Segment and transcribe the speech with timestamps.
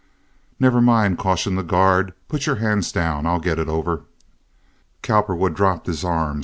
[0.59, 3.27] "Never mind," cautioned the guard, "put your hands down.
[3.27, 4.01] I'll get it over."
[5.03, 6.39] Cowperwood dropped his arms.